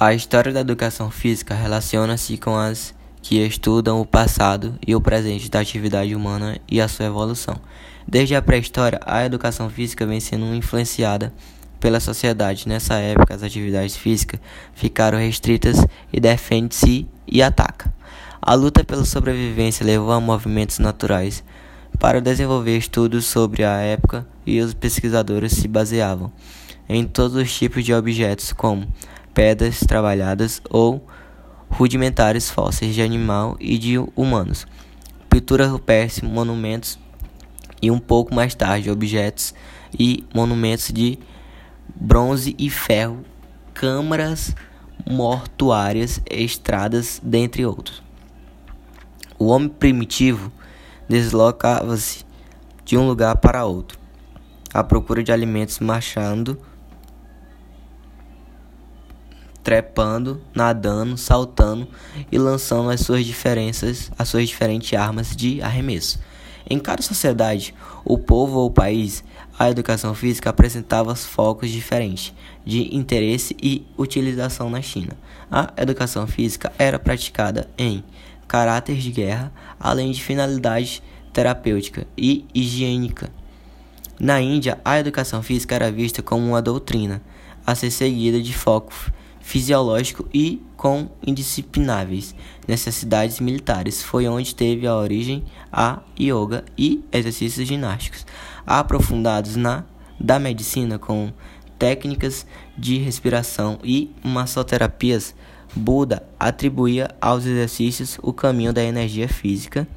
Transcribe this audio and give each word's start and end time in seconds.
A 0.00 0.14
história 0.14 0.52
da 0.52 0.60
educação 0.60 1.10
física 1.10 1.56
relaciona-se 1.56 2.36
com 2.36 2.56
as 2.56 2.94
que 3.20 3.44
estudam 3.44 4.00
o 4.00 4.06
passado 4.06 4.78
e 4.86 4.94
o 4.94 5.00
presente 5.00 5.50
da 5.50 5.58
atividade 5.58 6.14
humana 6.14 6.56
e 6.70 6.80
a 6.80 6.86
sua 6.86 7.06
evolução. 7.06 7.60
Desde 8.06 8.36
a 8.36 8.40
pré-história, 8.40 9.00
a 9.04 9.24
educação 9.24 9.68
física 9.68 10.06
vem 10.06 10.20
sendo 10.20 10.54
influenciada 10.54 11.34
pela 11.80 11.98
sociedade. 11.98 12.68
Nessa 12.68 12.94
época, 12.94 13.34
as 13.34 13.42
atividades 13.42 13.96
físicas 13.96 14.38
ficaram 14.72 15.18
restritas 15.18 15.84
e 16.12 16.20
defende-se 16.20 17.08
e 17.26 17.42
ataca. 17.42 17.92
A 18.40 18.54
luta 18.54 18.84
pela 18.84 19.04
sobrevivência 19.04 19.84
levou 19.84 20.12
a 20.12 20.20
movimentos 20.20 20.78
naturais 20.78 21.42
para 21.98 22.20
desenvolver 22.20 22.78
estudos 22.78 23.26
sobre 23.26 23.64
a 23.64 23.78
época 23.78 24.24
e 24.46 24.60
os 24.60 24.74
pesquisadores 24.74 25.54
se 25.54 25.66
baseavam 25.66 26.30
em 26.88 27.04
todos 27.04 27.36
os 27.36 27.52
tipos 27.52 27.84
de 27.84 27.92
objetos, 27.92 28.52
como 28.52 28.86
pedras 29.38 29.78
trabalhadas 29.78 30.60
ou 30.68 31.06
rudimentares 31.70 32.50
fósseis 32.50 32.92
de 32.92 33.00
animal 33.00 33.56
e 33.60 33.78
de 33.78 33.96
humanos, 34.16 34.66
pintura 35.30 35.68
rupestre, 35.68 36.26
monumentos 36.26 36.98
e 37.80 37.88
um 37.88 38.00
pouco 38.00 38.34
mais 38.34 38.52
tarde 38.56 38.90
objetos 38.90 39.54
e 39.96 40.24
monumentos 40.34 40.90
de 40.92 41.20
bronze 41.94 42.56
e 42.58 42.68
ferro, 42.68 43.24
câmaras 43.72 44.56
mortuárias, 45.08 46.20
estradas, 46.28 47.20
dentre 47.22 47.64
outros. 47.64 48.02
O 49.38 49.46
homem 49.50 49.68
primitivo 49.68 50.50
deslocava-se 51.08 52.24
de 52.84 52.98
um 52.98 53.06
lugar 53.06 53.36
para 53.36 53.64
outro, 53.64 54.00
à 54.74 54.82
procura 54.82 55.22
de 55.22 55.30
alimentos, 55.30 55.78
marchando 55.78 56.60
trepando, 59.68 60.40
nadando, 60.54 61.18
saltando 61.18 61.86
e 62.32 62.38
lançando 62.38 62.88
as 62.88 63.02
suas 63.02 63.26
diferenças, 63.26 64.10
as 64.18 64.26
suas 64.26 64.48
diferentes 64.48 64.98
armas 64.98 65.36
de 65.36 65.60
arremesso. 65.60 66.18
Em 66.70 66.78
cada 66.78 67.02
sociedade, 67.02 67.74
o 68.02 68.16
povo 68.16 68.60
ou 68.60 68.68
o 68.68 68.70
país, 68.70 69.22
a 69.58 69.68
educação 69.68 70.14
física 70.14 70.48
apresentava 70.48 71.14
focos 71.14 71.68
diferentes 71.68 72.32
de 72.64 72.96
interesse 72.96 73.54
e 73.62 73.86
utilização 73.98 74.70
na 74.70 74.80
China. 74.80 75.12
A 75.50 75.70
educação 75.76 76.26
física 76.26 76.72
era 76.78 76.98
praticada 76.98 77.68
em 77.76 78.02
caráter 78.46 78.96
de 78.96 79.10
guerra, 79.10 79.52
além 79.78 80.12
de 80.12 80.22
finalidade 80.22 81.02
terapêutica 81.30 82.06
e 82.16 82.46
higiênica. 82.54 83.30
Na 84.18 84.40
Índia, 84.40 84.78
a 84.82 84.98
educação 84.98 85.42
física 85.42 85.74
era 85.74 85.92
vista 85.92 86.22
como 86.22 86.46
uma 86.46 86.62
doutrina 86.62 87.20
a 87.66 87.74
ser 87.74 87.90
seguida 87.90 88.40
de 88.40 88.54
foco 88.54 88.94
fisiológico 89.48 90.28
e 90.32 90.60
com 90.76 91.08
indisciplináveis 91.26 92.34
necessidades 92.66 93.40
militares. 93.40 94.02
Foi 94.02 94.28
onde 94.28 94.54
teve 94.54 94.86
a 94.86 94.94
origem 94.94 95.42
a 95.72 96.02
yoga 96.20 96.66
e 96.76 97.02
exercícios 97.10 97.66
ginásticos, 97.66 98.26
aprofundados 98.66 99.56
na 99.56 99.84
da 100.20 100.38
medicina 100.38 100.98
com 100.98 101.32
técnicas 101.78 102.46
de 102.76 102.98
respiração 102.98 103.78
e 103.82 104.14
massoterapias. 104.22 105.34
Buda 105.74 106.22
atribuía 106.38 107.08
aos 107.18 107.46
exercícios 107.46 108.18
o 108.22 108.34
caminho 108.34 108.72
da 108.72 108.82
energia 108.82 109.28
física, 109.28 109.88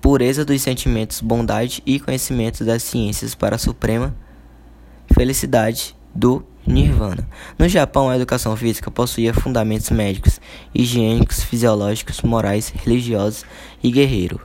pureza 0.00 0.44
dos 0.44 0.60
sentimentos, 0.60 1.20
bondade 1.20 1.80
e 1.86 2.00
conhecimento 2.00 2.64
das 2.64 2.82
ciências 2.82 3.36
para 3.36 3.54
a 3.54 3.58
suprema 3.60 4.12
felicidade 5.12 5.94
do 6.12 6.44
Nirvana. 6.66 7.28
No 7.58 7.68
Japão, 7.68 8.08
a 8.08 8.16
educação 8.16 8.56
física 8.56 8.90
possuía 8.90 9.34
fundamentos 9.34 9.90
médicos, 9.90 10.40
higiênicos, 10.74 11.42
fisiológicos, 11.42 12.20
morais, 12.22 12.72
religiosos 12.74 13.44
e 13.82 13.90
guerreiro. 13.90 14.40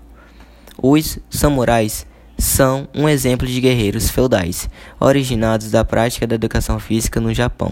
Os 0.82 1.20
samurais 1.30 2.06
são 2.38 2.88
um 2.94 3.10
exemplo 3.10 3.48
de 3.48 3.60
guerreiros 3.60 4.10
feudais, 4.10 4.70
originados 5.00 5.72
da 5.72 5.84
prática 5.84 6.28
da 6.28 6.36
educação 6.36 6.80
física 6.80 7.20
no 7.20 7.34
Japão. 7.34 7.72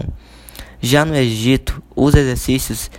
Já 0.80 1.04
no 1.04 1.14
Egito, 1.14 1.82
os 1.94 2.14
exercícios 2.14 2.90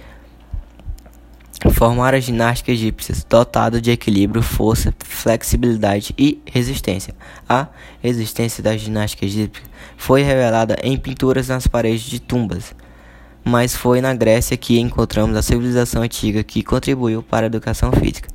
Formar 1.72 2.14
a 2.16 2.20
ginástica 2.20 2.72
egípcia, 2.72 3.16
dotada 3.30 3.80
de 3.80 3.92
equilíbrio, 3.92 4.42
força, 4.42 4.94
flexibilidade 5.00 6.14
e 6.18 6.42
resistência. 6.46 7.14
A 7.48 7.68
existência 8.04 8.64
da 8.64 8.76
ginástica 8.76 9.26
egípcia 9.26 9.64
foi 9.96 10.24
revelada 10.24 10.76
em 10.82 10.98
pinturas 10.98 11.50
nas 11.50 11.68
paredes 11.68 12.04
de 12.04 12.20
tumbas, 12.20 12.74
mas 13.44 13.76
foi 13.76 14.02
na 14.02 14.14
Grécia 14.14 14.58
que 14.58 14.80
encontramos 14.80 15.36
a 15.36 15.42
civilização 15.42 16.02
antiga 16.02 16.44
que 16.44 16.64
contribuiu 16.64 17.22
para 17.22 17.46
a 17.46 17.48
educação 17.48 17.92
física. 17.92 18.30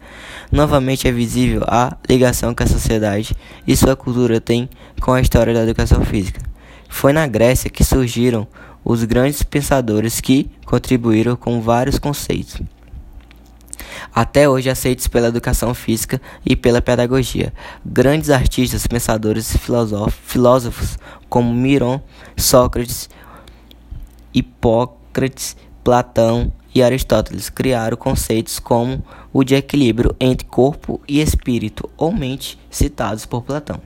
Novamente 0.51 1.09
é 1.09 1.13
visível 1.13 1.63
a 1.67 1.97
ligação 2.09 2.55
que 2.55 2.63
a 2.63 2.67
sociedade 2.67 3.35
e 3.67 3.77
sua 3.77 3.97
cultura 3.97 4.41
têm 4.41 4.69
com 5.01 5.13
a 5.13 5.21
história 5.21 5.53
da 5.53 5.63
educação 5.63 6.05
física. 6.05 6.41
Foi 6.89 7.13
na 7.13 7.27
Grécia 7.27 7.71
que 7.71 7.83
surgiram 7.83 8.47
os 8.85 9.03
grandes 9.05 9.43
pensadores 9.43 10.21
que 10.21 10.51
contribuíram 10.65 11.35
com 11.35 11.61
vários 11.61 11.99
conceitos 11.99 12.61
até 14.15 14.49
hoje 14.49 14.71
aceitos 14.71 15.07
pela 15.07 15.29
educação 15.29 15.75
física 15.75 16.21
e 16.45 16.55
pela 16.55 16.83
pedagogia. 16.83 17.53
Grandes 17.85 18.31
artistas, 18.31 18.87
pensadores 18.87 19.55
e 19.55 19.59
filósofos 19.59 20.99
como 21.29 21.53
Miron, 21.53 22.01
Sócrates, 22.37 23.09
Hipócrates, 24.35 25.57
Platão 25.83 26.53
e 26.75 26.83
Aristóteles 26.83 27.51
criaram 27.51 27.97
conceitos 27.97 28.59
como 28.59 29.05
o 29.33 29.45
de 29.45 29.55
equilíbrio 29.55 30.15
entre 30.19 30.47
corpo 30.47 31.01
e 31.07 31.21
espírito 31.21 31.89
ou 31.97 32.13
mente, 32.13 32.59
citados 32.71 33.27
por 33.27 33.43
Platão. 33.43 33.81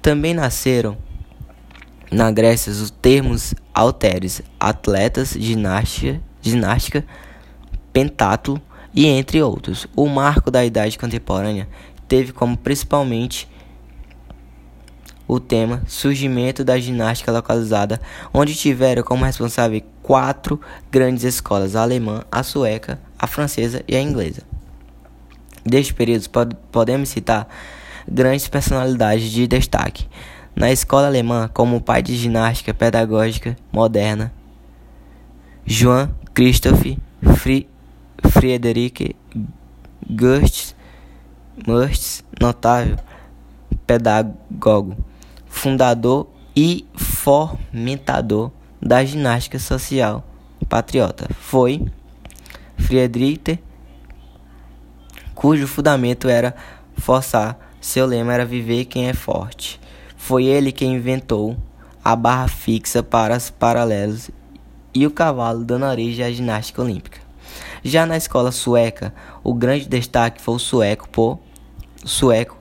Também 0.00 0.32
nasceram 0.32 0.96
na 2.10 2.30
Grécia 2.30 2.70
os 2.70 2.90
termos 2.90 3.54
halteres, 3.74 4.40
atletas, 4.60 5.30
ginástica, 5.30 6.20
ginástica 6.40 7.04
pentátulo, 7.92 8.60
e 8.96 9.06
entre 9.06 9.42
outros. 9.42 9.86
O 9.94 10.08
marco 10.08 10.50
da 10.50 10.64
idade 10.64 10.98
contemporânea 10.98 11.68
teve 12.08 12.32
como 12.32 12.56
principalmente 12.56 13.46
o 15.28 15.38
tema 15.38 15.82
surgimento 15.86 16.64
da 16.64 16.78
ginástica 16.78 17.30
localizada, 17.30 18.00
onde 18.32 18.54
tiveram 18.54 19.02
como 19.02 19.24
responsável 19.24 19.82
quatro 20.02 20.58
grandes 20.90 21.24
escolas: 21.24 21.76
a 21.76 21.82
alemã, 21.82 22.24
a 22.32 22.42
sueca, 22.42 22.98
a 23.18 23.26
francesa 23.26 23.84
e 23.86 23.94
a 23.94 24.00
inglesa. 24.00 24.42
Deste 25.64 25.92
período 25.92 26.30
pod 26.30 26.56
podemos 26.72 27.10
citar 27.10 27.48
grandes 28.08 28.48
personalidades 28.48 29.30
de 29.30 29.46
destaque. 29.46 30.06
Na 30.54 30.70
escola 30.70 31.08
alemã, 31.08 31.50
como 31.52 31.76
o 31.76 31.80
pai 31.82 32.02
de 32.02 32.16
ginástica 32.16 32.72
pedagógica 32.72 33.56
moderna, 33.70 34.32
Johann 35.66 36.14
Christoph 36.32 36.96
Friedrich 37.36 37.75
Friedrich 38.36 39.16
Gerst 40.10 40.76
Mertz, 41.66 42.22
notável 42.38 42.98
pedagogo, 43.86 44.94
fundador 45.46 46.28
e 46.54 46.86
fomentador 46.94 48.50
da 48.80 49.02
ginástica 49.02 49.58
social 49.58 50.22
patriota. 50.68 51.26
Foi 51.40 51.86
Friedrich, 52.76 53.58
cujo 55.34 55.66
fundamento 55.66 56.28
era 56.28 56.54
forçar, 56.98 57.58
seu 57.80 58.04
lema 58.04 58.34
era 58.34 58.44
viver 58.44 58.84
quem 58.84 59.08
é 59.08 59.14
forte. 59.14 59.80
Foi 60.14 60.44
ele 60.44 60.72
quem 60.72 60.96
inventou 60.96 61.56
a 62.04 62.14
barra 62.14 62.48
fixa 62.48 63.02
para 63.02 63.34
os 63.34 63.48
paralelos 63.48 64.30
e 64.94 65.06
o 65.06 65.10
cavalo 65.10 65.64
dando 65.64 65.86
origem 65.86 66.22
à 66.22 66.30
ginástica 66.30 66.82
olímpica. 66.82 67.25
Já 67.86 68.04
na 68.04 68.16
escola 68.16 68.50
sueca, 68.50 69.14
o 69.44 69.54
grande 69.54 69.88
destaque 69.88 70.42
foi 70.42 70.56
o 70.56 70.58
sueco 70.58 71.08
por 71.08 71.38
sueco 72.04 72.58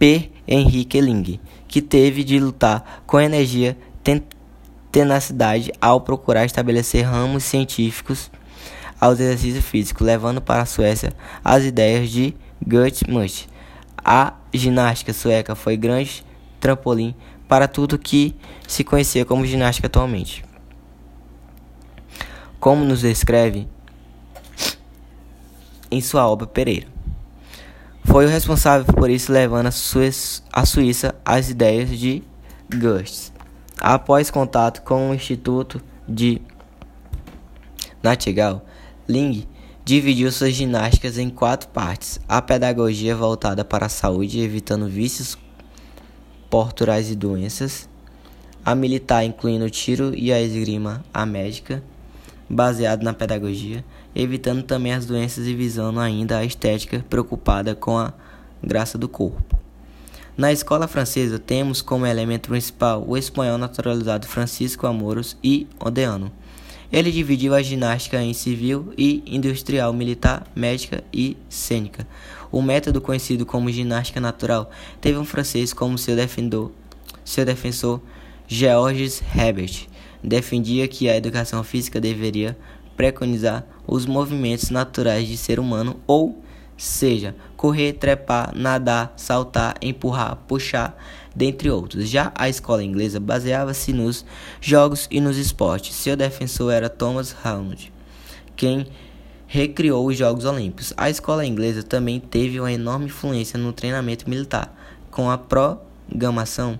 P. 0.00 0.32
Henrique 0.48 1.00
Ling, 1.00 1.38
que 1.68 1.80
teve 1.80 2.24
de 2.24 2.40
lutar 2.40 3.04
com 3.06 3.20
energia 3.20 3.78
tenacidade 4.90 5.70
ao 5.80 6.00
procurar 6.00 6.44
estabelecer 6.44 7.04
ramos 7.04 7.44
científicos 7.44 8.32
aos 9.00 9.20
exercícios 9.20 9.64
físicos, 9.64 10.04
levando 10.04 10.40
para 10.42 10.62
a 10.62 10.66
Suécia 10.66 11.12
as 11.44 11.62
ideias 11.62 12.10
de 12.10 12.34
Gert 12.68 13.06
Muth. 13.06 13.46
A 13.96 14.34
ginástica 14.52 15.12
sueca 15.12 15.54
foi 15.54 15.76
grande 15.76 16.26
trampolim 16.58 17.14
para 17.46 17.68
tudo 17.68 17.96
que 17.96 18.34
se 18.66 18.82
conhecia 18.82 19.24
como 19.24 19.46
ginástica 19.46 19.86
atualmente. 19.86 20.44
Como 22.58 22.84
nos 22.84 23.02
descreve 23.02 23.68
em 25.90 26.00
sua 26.00 26.28
obra 26.28 26.46
Pereira. 26.46 26.86
Foi 28.04 28.26
o 28.26 28.28
responsável 28.28 28.92
por 28.92 29.08
isso, 29.08 29.32
levando 29.32 29.66
a, 29.66 29.70
Suíça, 29.70 30.42
a 30.52 30.66
Suíça 30.66 31.14
às 31.24 31.48
ideias 31.48 31.90
de 31.90 32.22
Goethe. 32.72 33.32
Após 33.80 34.30
contato 34.30 34.82
com 34.82 35.10
o 35.10 35.14
Instituto 35.14 35.80
de 36.08 36.40
Nattigal, 38.02 38.64
Ling 39.08 39.46
dividiu 39.84 40.30
suas 40.30 40.54
ginásticas 40.54 41.18
em 41.18 41.28
quatro 41.30 41.68
partes: 41.68 42.20
a 42.28 42.40
pedagogia 42.40 43.16
voltada 43.16 43.64
para 43.64 43.86
a 43.86 43.90
saúde, 43.90 44.40
evitando 44.40 44.86
vícios 44.86 45.36
porturais 46.48 47.10
e 47.10 47.16
doenças, 47.16 47.88
a 48.64 48.74
militar, 48.74 49.24
incluindo 49.24 49.64
o 49.64 49.70
tiro 49.70 50.14
e 50.14 50.32
a 50.32 50.40
esgrima, 50.40 51.04
a 51.12 51.26
médica, 51.26 51.82
baseado 52.48 53.02
na 53.02 53.12
pedagogia, 53.12 53.84
evitando 54.14 54.62
também 54.62 54.92
as 54.92 55.06
doenças 55.06 55.46
e 55.46 55.54
visando 55.54 56.00
ainda 56.00 56.38
a 56.38 56.44
estética, 56.44 57.04
preocupada 57.08 57.74
com 57.74 57.98
a 57.98 58.12
graça 58.62 58.96
do 58.96 59.08
corpo. 59.08 59.58
Na 60.36 60.52
escola 60.52 60.88
francesa, 60.88 61.38
temos 61.38 61.80
como 61.80 62.06
elemento 62.06 62.48
principal 62.48 63.04
o 63.06 63.16
espanhol 63.16 63.56
naturalizado 63.56 64.26
Francisco 64.26 64.86
Amoros 64.86 65.36
e 65.44 65.66
Odeano. 65.78 66.32
Ele 66.92 67.12
dividiu 67.12 67.54
a 67.54 67.62
ginástica 67.62 68.20
em 68.20 68.34
civil 68.34 68.92
e 68.98 69.22
industrial, 69.26 69.92
militar, 69.92 70.46
médica 70.54 71.04
e 71.12 71.36
cênica. 71.48 72.06
O 72.50 72.60
método 72.62 73.00
conhecido 73.00 73.46
como 73.46 73.70
ginástica 73.70 74.20
natural 74.20 74.70
teve 75.00 75.18
um 75.18 75.24
francês 75.24 75.72
como 75.72 75.98
seu 75.98 76.14
defensor, 76.16 76.70
seu 77.24 77.44
defensor 77.44 78.00
Georges 78.46 79.22
Herbert. 79.36 79.88
Defendia 80.24 80.88
que 80.88 81.08
a 81.08 81.16
educação 81.16 81.62
física 81.62 82.00
deveria 82.00 82.56
preconizar 82.96 83.66
os 83.86 84.06
movimentos 84.06 84.70
naturais 84.70 85.28
de 85.28 85.36
ser 85.36 85.60
humano 85.60 86.00
ou 86.06 86.42
seja, 86.76 87.36
correr, 87.56 87.92
trepar, 87.92 88.52
nadar, 88.56 89.12
saltar, 89.16 89.76
empurrar, 89.82 90.36
puxar, 90.48 90.96
dentre 91.36 91.70
outros. 91.70 92.08
Já 92.08 92.32
a 92.34 92.48
escola 92.48 92.82
inglesa 92.82 93.20
baseava-se 93.20 93.92
nos 93.92 94.24
jogos 94.60 95.06
e 95.10 95.20
nos 95.20 95.36
esportes. 95.36 95.94
Seu 95.94 96.16
defensor 96.16 96.72
era 96.72 96.88
Thomas 96.88 97.36
Arnold, 97.44 97.92
quem 98.56 98.86
recriou 99.46 100.06
os 100.06 100.16
Jogos 100.16 100.44
Olímpicos. 100.46 100.92
A 100.96 101.10
escola 101.10 101.46
inglesa 101.46 101.82
também 101.82 102.18
teve 102.18 102.58
uma 102.58 102.72
enorme 102.72 103.06
influência 103.06 103.58
no 103.58 103.72
treinamento 103.72 104.28
militar, 104.28 104.74
com 105.10 105.30
a 105.30 105.38
programação 105.38 106.78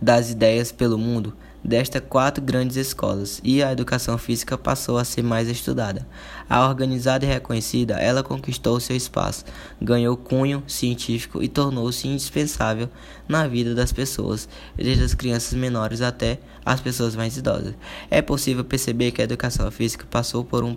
das 0.00 0.30
ideias 0.30 0.72
pelo 0.72 0.96
mundo 0.96 1.36
destas 1.64 2.02
quatro 2.08 2.42
grandes 2.42 2.76
escolas 2.76 3.40
e 3.44 3.62
a 3.62 3.72
educação 3.72 4.18
física 4.18 4.58
passou 4.58 4.98
a 4.98 5.04
ser 5.04 5.22
mais 5.22 5.48
estudada. 5.48 6.06
A 6.48 6.66
organizada 6.68 7.24
e 7.24 7.28
reconhecida, 7.28 7.94
ela 7.94 8.22
conquistou 8.22 8.80
seu 8.80 8.96
espaço, 8.96 9.44
ganhou 9.80 10.16
cunho 10.16 10.62
científico 10.66 11.42
e 11.42 11.48
tornou-se 11.48 12.08
indispensável 12.08 12.88
na 13.28 13.46
vida 13.46 13.74
das 13.74 13.92
pessoas, 13.92 14.48
desde 14.76 15.04
as 15.04 15.14
crianças 15.14 15.54
menores 15.54 16.00
até 16.00 16.40
as 16.64 16.80
pessoas 16.80 17.14
mais 17.16 17.36
idosas. 17.36 17.74
É 18.10 18.20
possível 18.20 18.64
perceber 18.64 19.12
que 19.12 19.20
a 19.20 19.24
educação 19.24 19.70
física 19.70 20.06
passou 20.10 20.44
por 20.44 20.64
um 20.64 20.74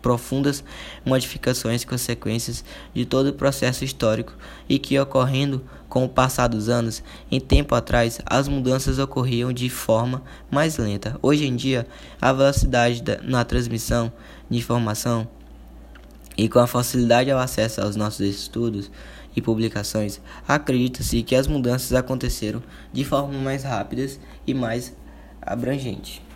profundas 0.00 0.64
modificações 1.04 1.82
e 1.82 1.86
consequências 1.86 2.64
de 2.94 3.04
todo 3.04 3.28
o 3.28 3.32
processo 3.32 3.84
histórico 3.84 4.34
e 4.68 4.78
que 4.78 4.98
ocorrendo 4.98 5.64
com 5.88 6.04
o 6.04 6.08
passar 6.08 6.48
dos 6.48 6.68
anos, 6.68 7.02
em 7.30 7.40
tempo 7.40 7.74
atrás, 7.74 8.20
as 8.26 8.46
mudanças 8.46 8.98
ocorriam 8.98 9.52
de 9.52 9.70
forma 9.70 10.22
mais 10.50 10.76
lenta. 10.76 11.18
Hoje 11.22 11.46
em 11.46 11.56
dia, 11.56 11.86
a 12.20 12.32
velocidade 12.32 13.02
da, 13.02 13.22
na 13.22 13.44
transmissão 13.44 14.12
de 14.50 14.58
informação 14.58 15.26
e 16.36 16.48
com 16.48 16.58
a 16.58 16.66
facilidade 16.66 17.30
ao 17.30 17.40
acesso 17.40 17.80
aos 17.80 17.96
nossos 17.96 18.20
estudos 18.20 18.90
e 19.34 19.42
publicações, 19.42 20.20
acredita-se 20.46 21.22
que 21.22 21.34
as 21.34 21.46
mudanças 21.46 21.92
aconteceram 21.92 22.62
de 22.92 23.04
forma 23.04 23.38
mais 23.38 23.64
rápidas 23.64 24.20
e 24.46 24.54
mais 24.54 24.94
abrangente. 25.40 26.27